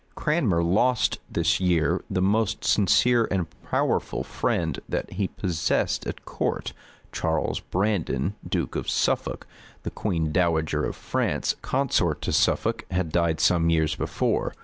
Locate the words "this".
1.29-1.59